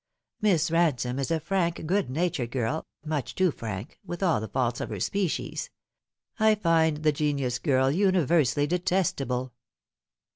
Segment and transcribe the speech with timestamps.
[0.41, 4.81] Miss Bansome is a frank, good natured girl much too frank with all the faults
[4.81, 5.69] of her species.
[6.39, 9.53] I find the genus girl universally detestable."